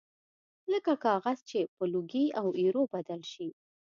لکه 0.71 0.93
کاغذ 1.05 1.37
چې 1.49 1.59
په 1.75 1.83
لوګي 1.93 2.25
او 2.39 2.47
ایرو 2.59 2.83
بدل 2.93 3.21
شي 3.31 3.47